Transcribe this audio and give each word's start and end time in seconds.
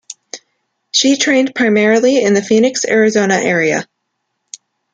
She 0.89 1.15
trained 1.15 1.53
primarily 1.53 2.23
in 2.23 2.33
the 2.33 2.41
Phoenix, 2.41 2.85
Arizona 2.87 3.35
area. 3.35 3.85